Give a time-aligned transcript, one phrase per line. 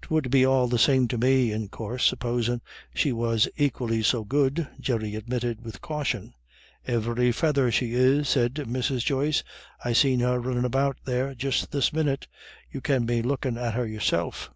[0.00, 2.62] "'Twould be all the same thing to me, in coorse, supposin'
[2.94, 6.32] she was equally so good," Jerry admitted with caution.
[6.86, 9.00] "Ivery feather she is," said Mrs.
[9.04, 9.44] Joyce.
[9.84, 12.26] "I seen her runnin' about there just this minute;
[12.70, 14.50] you can be lookin' at her yourself."